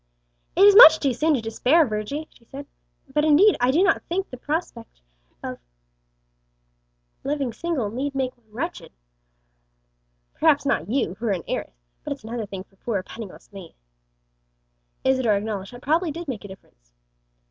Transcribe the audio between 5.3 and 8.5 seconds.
of living single need make one